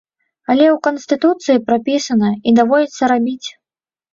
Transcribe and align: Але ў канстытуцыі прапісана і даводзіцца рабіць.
Але 0.53 0.65
ў 0.69 0.77
канстытуцыі 0.87 1.61
прапісана 1.67 2.31
і 2.49 2.57
даводзіцца 2.61 3.11
рабіць. 3.13 3.49